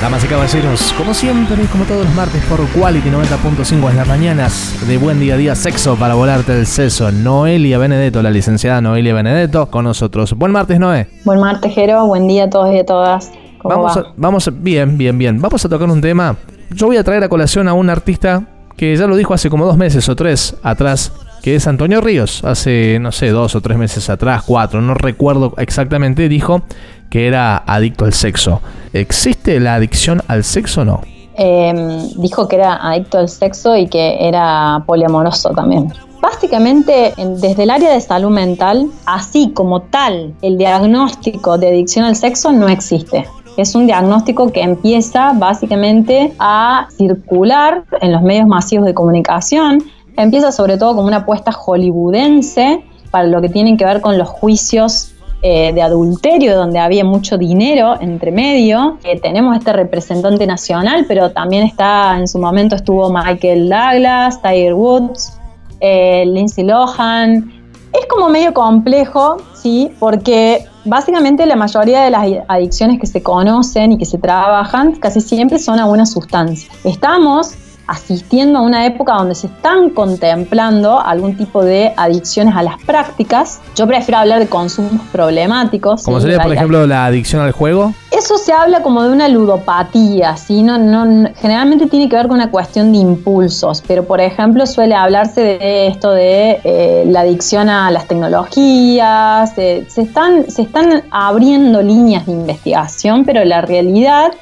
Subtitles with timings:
[0.00, 4.74] Damas y caballeros, como siempre, como todos los martes por Quality 90.5 en las mañanas
[4.88, 9.12] de Buen Día a Día Sexo para volarte el seso, Noelia Benedetto, la licenciada Noelia
[9.12, 10.32] Benedetto, con nosotros.
[10.32, 11.06] Buen martes, Noé.
[11.24, 12.06] Buen martes, Jero.
[12.06, 13.30] Buen día a todos y a todas.
[13.58, 14.00] ¿Cómo Vamos, va?
[14.00, 15.38] a- vamos, a- bien, bien, bien.
[15.40, 16.34] Vamos a tocar un tema.
[16.70, 18.44] Yo voy a traer a colación a un artista
[18.78, 22.42] que ya lo dijo hace como dos meses o tres atrás, que es Antonio Ríos.
[22.42, 26.62] Hace, no sé, dos o tres meses atrás, cuatro, no recuerdo exactamente, dijo
[27.10, 28.62] que era adicto al sexo.
[28.92, 31.00] ¿Existe la adicción al sexo o no?
[31.36, 31.72] Eh,
[32.16, 35.92] dijo que era adicto al sexo y que era poliamoroso también.
[36.20, 42.04] Básicamente, en- desde el área de salud mental, así como tal, el diagnóstico de adicción
[42.04, 43.26] al sexo no existe.
[43.56, 49.82] Es un diagnóstico que empieza básicamente a circular en los medios masivos de comunicación.
[50.16, 54.28] Empieza sobre todo como una apuesta hollywoodense para lo que tienen que ver con los
[54.28, 58.98] juicios eh, de adulterio, donde había mucho dinero entre medio.
[59.22, 65.38] Tenemos este representante nacional, pero también está, en su momento estuvo Michael Douglas, Tiger Woods,
[65.80, 67.52] eh, Lindsay Lohan.
[67.92, 73.92] Es como medio complejo, sí, porque básicamente la mayoría de las adicciones que se conocen
[73.92, 76.70] y que se trabajan casi siempre son a una sustancia.
[76.84, 77.54] Estamos
[77.90, 83.60] asistiendo a una época donde se están contemplando algún tipo de adicciones a las prácticas.
[83.74, 86.02] Yo prefiero hablar de consumos problemáticos.
[86.04, 87.92] Como sería, por ejemplo, la adicción al juego.
[88.10, 90.62] eso se habla como de una ludopatía, ¿sí?
[90.62, 94.66] No, no, no- generalmente tiene que ver con una cuestión de impulsos, pero por ejemplo
[94.66, 100.62] suele hablarse de esto de eh, la adicción a las tecnologías, eh, se, están, se
[100.62, 104.32] están abriendo líneas de investigación, pero la realidad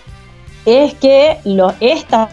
[0.67, 2.29] es que lo- estas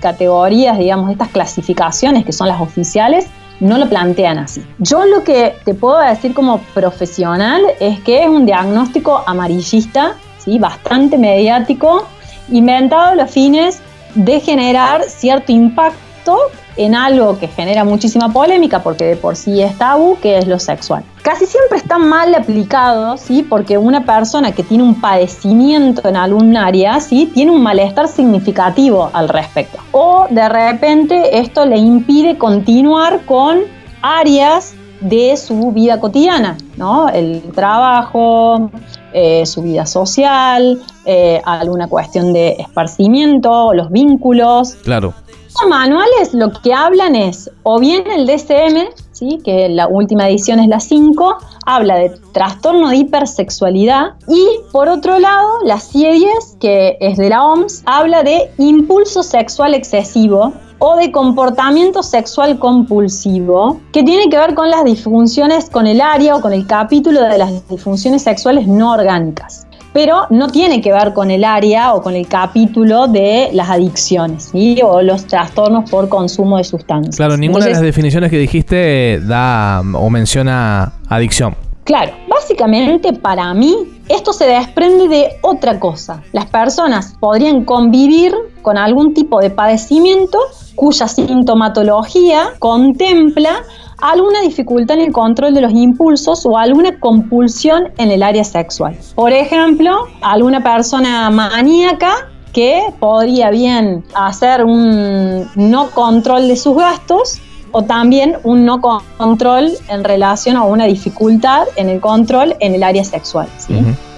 [0.00, 3.26] categorías, digamos, estas clasificaciones que son las oficiales,
[3.60, 4.64] no lo plantean así.
[4.78, 10.58] Yo lo que te puedo decir como profesional es que es un diagnóstico amarillista, ¿sí?
[10.58, 12.06] bastante mediático,
[12.50, 13.80] inventado a los fines
[14.14, 16.38] de generar cierto impacto
[16.76, 20.58] en algo que genera muchísima polémica porque de por sí es tabú, que es lo
[20.58, 21.04] sexual.
[21.22, 23.42] Casi siempre está mal aplicado, ¿sí?
[23.42, 27.30] porque una persona que tiene un padecimiento en algún área, ¿sí?
[27.32, 29.78] tiene un malestar significativo al respecto.
[29.92, 33.60] O de repente esto le impide continuar con
[34.02, 37.08] áreas de su vida cotidiana, ¿no?
[37.08, 38.70] El trabajo,
[39.12, 45.14] eh, su vida social, eh, alguna cuestión de esparcimiento, los vínculos, Claro.
[45.60, 49.38] Los manuales lo que hablan es, o bien el DSM, ¿sí?
[49.44, 55.18] que la última edición es la 5, habla de trastorno de hipersexualidad, y por otro
[55.18, 61.10] lado, la CIE-10, que es de la OMS, habla de impulso sexual excesivo o de
[61.10, 66.52] comportamiento sexual compulsivo, que tiene que ver con las disfunciones, con el área o con
[66.52, 69.65] el capítulo de las disfunciones sexuales no orgánicas
[69.96, 74.50] pero no tiene que ver con el área o con el capítulo de las adicciones
[74.52, 74.78] ¿sí?
[74.84, 77.16] o los trastornos por consumo de sustancias.
[77.16, 81.56] Claro, ninguna de las definiciones que dijiste da o menciona adicción.
[81.84, 83.74] Claro, básicamente para mí
[84.10, 86.22] esto se desprende de otra cosa.
[86.34, 90.38] Las personas podrían convivir con algún tipo de padecimiento
[90.74, 93.62] cuya sintomatología contempla
[94.00, 98.96] alguna dificultad en el control de los impulsos o alguna compulsión en el área sexual.
[99.14, 102.12] Por ejemplo, alguna persona maníaca
[102.52, 107.38] que podría bien hacer un no control de sus gastos
[107.72, 112.74] o también un no con- control en relación a una dificultad en el control en
[112.74, 113.48] el área sexual.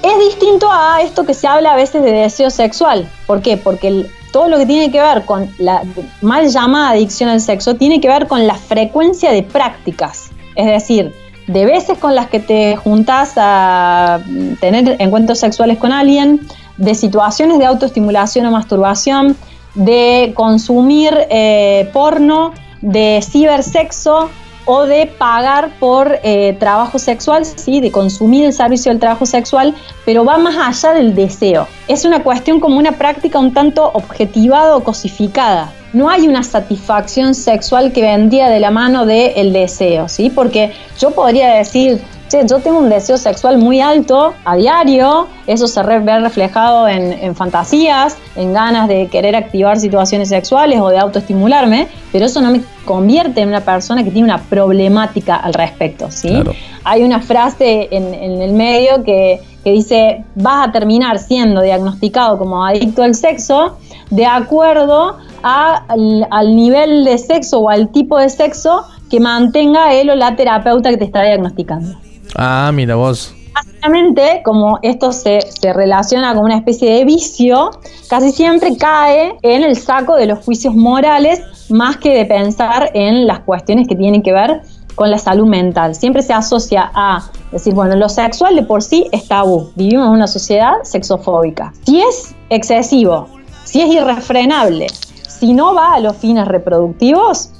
[0.02, 3.08] Es distinto a esto que se habla a veces de deseo sexual.
[3.26, 3.56] ¿Por qué?
[3.56, 5.82] Porque el- todo lo que tiene que ver con la
[6.22, 10.30] mal llamada adicción al sexo tiene que ver con la frecuencia de prácticas.
[10.54, 11.12] Es decir,
[11.48, 14.20] de veces con las que te juntás a
[14.60, 16.46] tener encuentros sexuales con alguien,
[16.76, 19.36] de situaciones de autoestimulación o masturbación,
[19.74, 24.30] de consumir eh, porno, de cibersexo
[24.70, 27.80] o de pagar por eh, trabajo sexual, ¿sí?
[27.80, 29.74] de consumir el servicio del trabajo sexual,
[30.04, 31.66] pero va más allá del deseo.
[31.88, 35.72] Es una cuestión como una práctica un tanto objetivada o cosificada.
[35.94, 40.28] No hay una satisfacción sexual que vendría de la mano del deseo, ¿sí?
[40.28, 42.02] Porque yo podría decir,
[42.46, 48.16] yo tengo un deseo sexual muy alto a diario, eso se ve reflejado en, fantasías,
[48.36, 53.40] en ganas de querer activar situaciones sexuales o de autoestimularme, pero eso no me convierte
[53.40, 56.42] en una persona que tiene una problemática al respecto, ¿sí?
[56.84, 62.64] Hay una frase en, el medio que, que dice, vas a terminar siendo diagnosticado como
[62.64, 63.76] adicto al sexo
[64.10, 70.14] de acuerdo al, nivel de sexo o al tipo de sexo que mantenga él o
[70.14, 71.96] la terapeuta que te está diagnosticando.
[72.40, 73.34] Ah, mira vos.
[73.52, 77.72] Básicamente, como esto se, se, relaciona con una especie de vicio,
[78.08, 83.26] casi siempre cae en el saco de los juicios morales más que de pensar en
[83.26, 84.62] las cuestiones que tienen que ver
[84.94, 85.96] con la salud mental.
[85.96, 89.72] Siempre se asocia a decir, bueno, lo sexual de por sí es tabú.
[89.74, 91.72] Vivimos en una sociedad sexofóbica.
[91.84, 93.28] Si es excesivo,
[93.64, 94.86] si es irrefrenable,
[95.26, 97.50] si no va a los fines reproductivos,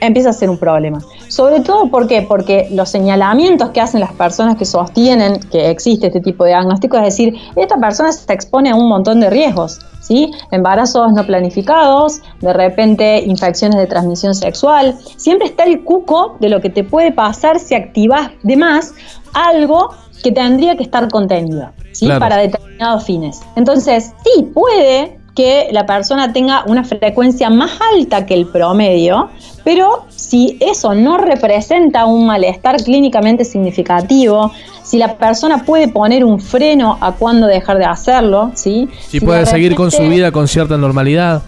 [0.00, 1.00] empieza a ser un problema.
[1.28, 2.22] Sobre todo, ¿por qué?
[2.22, 6.96] Porque los señalamientos que hacen las personas que sostienen que existe este tipo de diagnóstico
[6.96, 10.32] es decir, esta persona se expone a un montón de riesgos, ¿sí?
[10.50, 14.96] Embarazos no planificados, de repente infecciones de transmisión sexual.
[15.16, 18.94] Siempre está el cuco de lo que te puede pasar si activas de más
[19.34, 19.90] algo
[20.22, 22.08] que tendría que estar contenido, ¿sí?
[22.08, 23.40] Para determinados fines.
[23.54, 29.28] Entonces, sí, puede que la persona tenga una frecuencia más alta que el promedio,
[29.62, 34.50] pero si eso no representa un malestar clínicamente significativo,
[34.82, 38.88] si la persona puede poner un freno a cuándo dejar de hacerlo, ¿sí?
[39.08, 41.42] si, puede seguir con su vida con cierta normalidad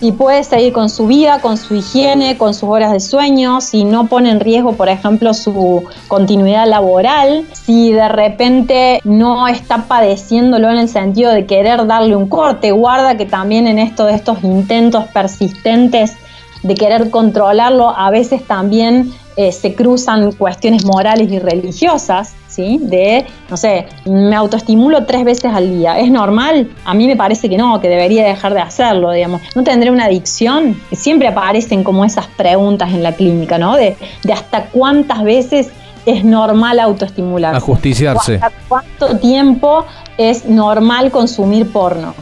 [0.00, 3.84] y puede seguir con su vida, con su higiene, con sus horas de sueño, si
[3.84, 10.70] no pone en riesgo, por ejemplo, su continuidad laboral, si de repente no está padeciéndolo
[10.70, 14.42] en el sentido de querer darle un corte, guarda que también en esto de estos
[14.42, 16.16] intentos persistentes
[16.62, 22.78] de querer controlarlo, a veces también eh, se cruzan cuestiones morales y religiosas, ¿sí?
[22.82, 25.98] De, no sé, me autoestimulo tres veces al día.
[25.98, 26.70] ¿Es normal?
[26.84, 29.40] A mí me parece que no, que debería dejar de hacerlo, digamos.
[29.54, 30.80] ¿No tendré una adicción?
[30.92, 33.76] Siempre aparecen como esas preguntas en la clínica, ¿no?
[33.76, 35.70] De, de hasta cuántas veces
[36.06, 37.56] es normal autoestimularse.
[37.56, 38.34] Ajusticiarse.
[38.36, 39.84] ¿Hasta cuánto tiempo
[40.18, 42.14] es normal consumir porno?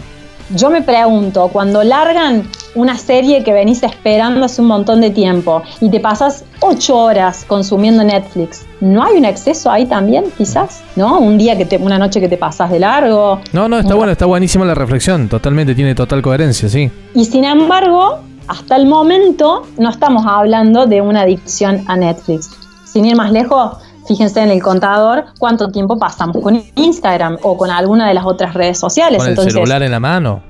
[0.51, 5.63] Yo me pregunto, cuando largan una serie que venís esperando hace un montón de tiempo
[5.79, 10.83] y te pasas ocho horas consumiendo Netflix, ¿no hay un exceso ahí también, quizás?
[10.97, 11.19] ¿No?
[11.19, 13.41] Un día que te, una noche que te pasas de largo.
[13.53, 16.91] No, no, está bueno, está buenísima la reflexión, totalmente, tiene total coherencia, sí.
[17.15, 22.51] Y sin embargo, hasta el momento no estamos hablando de una adicción a Netflix.
[22.87, 23.77] Sin ir más lejos,
[24.09, 28.55] fíjense en el contador cuánto tiempo pasamos con Instagram o con alguna de las otras
[28.55, 29.23] redes sociales.
[29.23, 30.43] Con el celular en la mano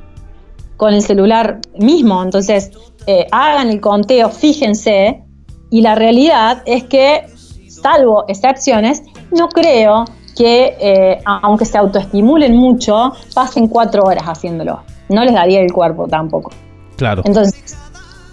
[0.78, 2.22] con el celular mismo.
[2.22, 2.70] Entonces,
[3.06, 5.22] eh, hagan el conteo, fíjense,
[5.70, 7.26] y la realidad es que,
[7.68, 10.04] salvo excepciones, no creo
[10.36, 14.80] que, eh, aunque se autoestimulen mucho, pasen cuatro horas haciéndolo.
[15.10, 16.52] No les daría el cuerpo tampoco.
[16.96, 17.22] Claro.
[17.24, 17.76] Entonces,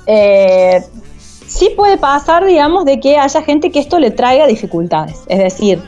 [0.06, 0.84] eh,
[1.48, 5.24] sí puede pasar, digamos, de que haya gente que esto le traiga dificultades.
[5.28, 5.82] Es decir,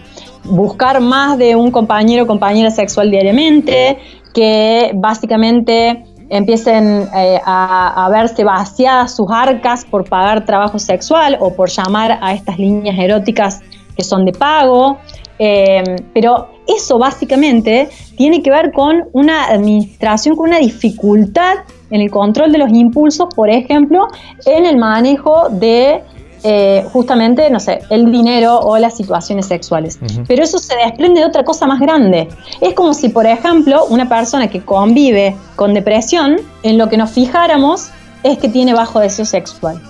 [0.44, 3.98] buscar más de un compañero o compañera sexual diariamente,
[4.33, 11.69] que básicamente empiecen eh, a, verse vaciadas sus arcas por pagar trabajo sexual o por
[11.69, 13.62] llamar a estas líneas eróticas
[13.95, 14.98] que son de pago.
[15.39, 15.83] Eh,
[16.13, 21.57] pero eso básicamente tiene que ver con una administración, con una dificultad
[21.89, 24.07] en el control de los impulsos, por ejemplo,
[24.45, 26.04] en el manejo de
[26.44, 30.00] eh, justamente, no sé, el dinero o las situaciones sexuales.
[30.28, 32.28] Pero eso se desprende de otra cosa más grande.
[32.62, 37.12] Es como si, por ejemplo, una persona que convive con depresión, en lo que nos
[37.12, 37.90] fijáramos
[38.23, 39.81] es que tiene bajo deseo sexual.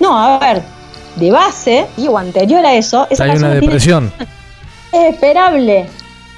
[0.00, 0.62] No, a ver,
[1.16, 4.12] de base, o anterior a eso, esa Hay una depresión.
[4.92, 5.86] es esperable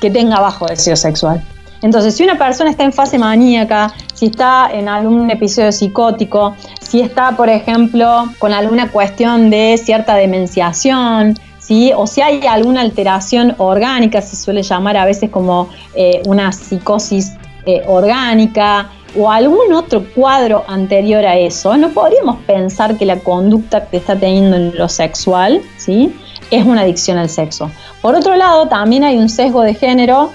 [0.00, 1.42] que tenga bajo deseo sexual.
[1.82, 7.00] Entonces, si una persona está en fase maníaca, si está en algún episodio psicótico, si
[7.00, 11.92] está, por ejemplo, con alguna cuestión de cierta demenciación, ¿sí?
[11.94, 17.34] o si hay alguna alteración orgánica, se suele llamar a veces como eh, una psicosis
[17.66, 23.86] eh, orgánica, o algún otro cuadro anterior a eso, no podríamos pensar que la conducta
[23.86, 26.14] que está teniendo en lo sexual ¿sí?
[26.50, 27.70] es una adicción al sexo.
[28.02, 30.30] Por otro lado, también hay un sesgo de género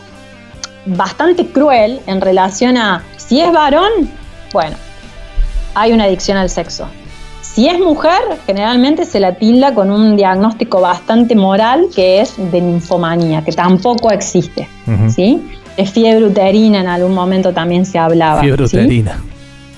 [0.85, 3.91] bastante cruel en relación a si es varón,
[4.51, 4.75] bueno,
[5.75, 6.87] hay una adicción al sexo.
[7.41, 12.61] Si es mujer, generalmente se la tilda con un diagnóstico bastante moral que es de
[12.61, 14.67] ninfomanía, que tampoco existe.
[15.09, 15.39] ¿sí?
[15.77, 18.41] De fiebre uterina en algún momento también se hablaba.
[18.41, 19.21] Fiebre uterina.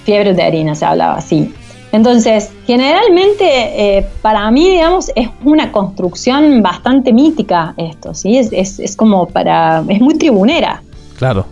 [0.06, 1.54] Fiebre uterina se hablaba, sí.
[1.92, 8.38] Entonces, generalmente, eh, para mí, digamos, es una construcción bastante mítica esto, ¿sí?
[8.38, 9.84] Es, es, es como para.
[9.88, 10.82] es muy tribunera.
[11.18, 11.46] Claro.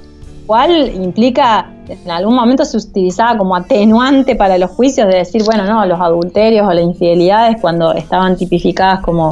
[0.45, 5.65] Cual implica, en algún momento se utilizaba como atenuante para los juicios de decir, bueno,
[5.65, 9.29] no, los adulterios o las infidelidades cuando estaban tipificadas como,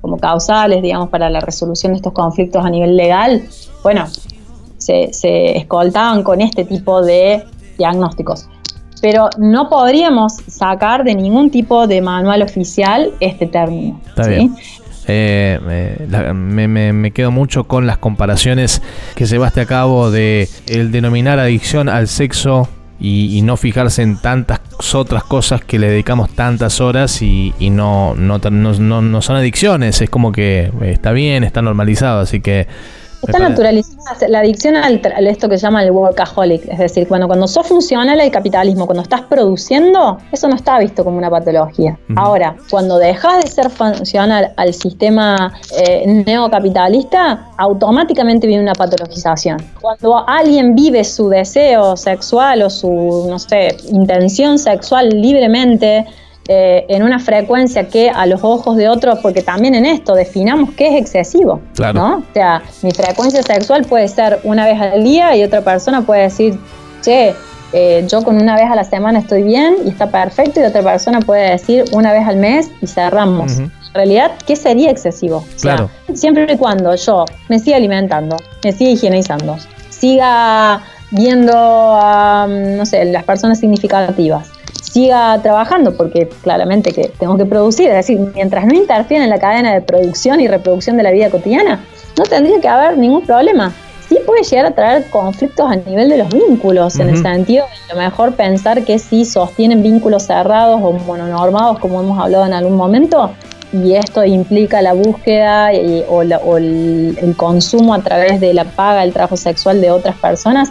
[0.00, 3.42] como causales, digamos, para la resolución de estos conflictos a nivel legal,
[3.82, 4.06] bueno,
[4.78, 7.44] se, se escoltaban con este tipo de
[7.78, 8.48] diagnósticos.
[9.00, 14.00] Pero no podríamos sacar de ningún tipo de manual oficial este término.
[14.08, 14.50] Está ¿sí?
[15.08, 18.82] Eh, la- me, me- me quedo mucho con las comparaciones
[19.14, 22.68] que llevaste a cabo de el denominar adicción al sexo
[23.00, 24.60] y, y no fijarse en tantas
[24.94, 30.00] otras cosas que le dedicamos tantas horas y, y no, no, no- no son adicciones.
[30.02, 32.66] Es como que eh, está bien, está normalizado, así que...
[33.22, 37.46] Está naturalizada la adicción al, esto que se llama el workaholic, es decir, cuando, cuando
[37.46, 41.98] sos funcional al capitalismo, cuando estás produciendo, eso no está visto como una patología.
[42.16, 49.58] Ahora, cuando dejas de ser funcional al sistema eh, neocapitalista, automáticamente viene una patologización.
[49.80, 56.06] Cuando alguien vive su deseo sexual o su, no sé, intención sexual libremente,
[56.48, 60.70] eh, en una frecuencia que a los ojos de otros, porque también en esto definamos
[60.72, 62.00] qué es excesivo, Claro.
[62.00, 62.16] ¿no?
[62.18, 66.22] O sea, mi frecuencia sexual puede ser una vez al día y otra persona puede
[66.22, 66.58] decir,
[67.02, 67.34] che,
[67.74, 70.82] eh, yo con una vez a la semana estoy bien y está perfecto y otra
[70.82, 73.58] persona puede decir una vez al mes y cerramos.
[73.58, 75.38] En realidad, ¿qué sería excesivo?
[75.38, 75.90] O sea, Claro.
[76.14, 79.56] siempre y cuando yo me siga alimentando, me siga higienizando,
[79.90, 84.48] siga viendo a, no sé, las personas significativas,
[84.98, 89.38] siga trabajando, porque claramente que tengo que producir, es decir, mientras no interfiera en la
[89.38, 91.84] cadena de producción y reproducción de la vida cotidiana,
[92.18, 93.72] no tendría que haber ningún problema.
[94.08, 97.92] Sí puede llegar a traer conflictos a nivel de los vínculos, en el sentido de
[97.92, 102.54] a lo mejor pensar que si sostienen vínculos cerrados o mononormados, como hemos hablado en
[102.54, 103.30] algún momento,
[103.72, 108.52] y esto implica la búsqueda y- o, la- o el, el consumo a través de
[108.54, 110.70] la paga, el trabajo sexual de otras personas,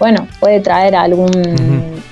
[0.00, 1.30] bueno, puede traer algún.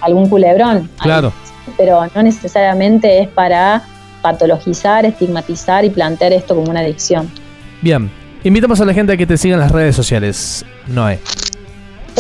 [0.00, 0.88] Algún culebrón.
[1.00, 1.33] Claro.
[1.76, 3.83] Pero no necesariamente es para
[4.23, 7.31] patologizar, estigmatizar y plantear esto como una adicción.
[7.81, 8.11] Bien,
[8.43, 10.64] invitamos a la gente a que te siga en las redes sociales.
[10.87, 11.21] Noé.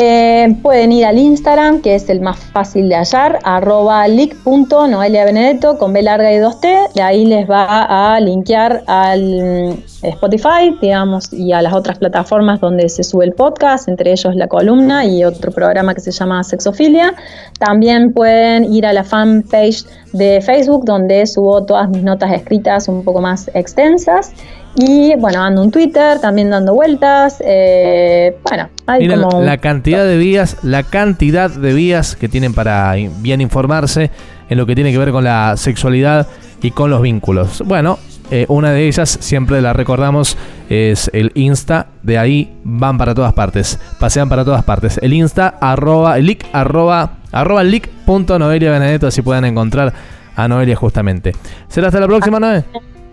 [0.00, 5.92] Eh, pueden ir al Instagram, que es el más fácil de hallar, arroba lic.noeliabenedetto con
[5.92, 6.92] B larga y 2T.
[6.94, 12.88] De ahí les va a linkear al Spotify, digamos, y a las otras plataformas donde
[12.88, 17.14] se sube el podcast, entre ellos la columna y otro programa que se llama Sexofilia.
[17.58, 23.02] También pueden ir a la fanpage de Facebook, donde subo todas mis notas escritas un
[23.02, 24.32] poco más extensas.
[24.76, 27.42] Y bueno, ando en Twitter, también dando vueltas.
[27.44, 29.40] eh, bueno, hay Miren como.
[29.40, 34.10] la cantidad de vías, la cantidad de vías que tienen para bien informarse
[34.48, 36.28] en lo que tiene que ver con la sexualidad
[36.62, 37.62] y con los vínculos.
[37.66, 37.98] Bueno,
[38.30, 40.36] eh, una de ellas, siempre la recordamos,
[40.68, 41.86] es el Insta.
[42.02, 44.98] De ahí van para todas partes, pasean para todas partes.
[45.02, 49.92] El Insta, arroba, el lic, arroba, arroba lic Noelia Benedetto, así puedan encontrar
[50.36, 51.32] a Noelia justamente.
[51.68, 52.64] ¿Será hasta la próxima, Noé?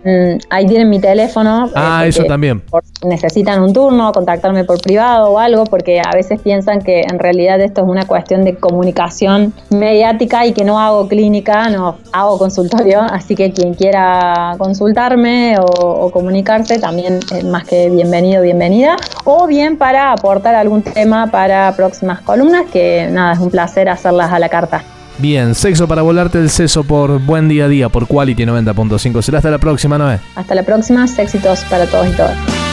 [0.06, 1.68] Mm, ahí tienen mi teléfono.
[1.74, 2.60] Ah, eh, eso porque también.
[2.60, 7.00] por si necesitan un turno, contactarme por privado o algo, porque a veces piensan que
[7.00, 11.96] en realidad esto es una cuestión de comunicación mediática y que no hago clínica, no
[12.12, 18.42] hago consultorio, así que quien quiera consultarme o, o comunicarse también es más que bienvenido,
[18.42, 23.88] bienvenida, o bien para aportar algún tema para próximas columnas, que nada, es un placer
[23.88, 24.84] hacerlas a la carta.
[25.18, 29.22] Bien, sexo para volarte el seso por buen día a día, por Quality 90.5.
[29.22, 30.20] Será hasta la próxima, Noé.
[30.34, 32.65] Hasta la próxima, éxitos para todos y todas.